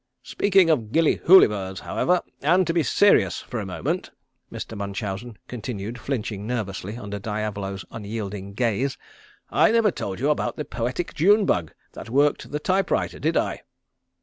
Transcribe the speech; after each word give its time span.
"Speaking 0.23 0.71
of 0.71 0.91
Gillyhooly 0.91 1.45
birds, 1.47 1.81
however, 1.81 2.21
and 2.41 2.65
to 2.65 2.73
be 2.73 2.81
serious 2.81 3.39
for 3.39 3.59
a 3.59 3.67
moment," 3.67 4.09
Mr. 4.51 4.75
Munchausen 4.75 5.37
continued 5.47 5.99
flinching 5.99 6.47
nervously 6.47 6.97
under 6.97 7.19
Diavolo's 7.19 7.85
unyielding 7.91 8.55
gaze; 8.55 8.97
"I 9.51 9.69
never 9.69 9.91
told 9.91 10.19
you 10.19 10.31
about 10.31 10.55
the 10.57 10.65
poetic 10.65 11.13
June 11.13 11.45
bug 11.45 11.71
that 11.93 12.09
worked 12.09 12.49
the 12.51 12.57
typewriter, 12.59 13.19
did 13.19 13.37
I?" 13.37 13.61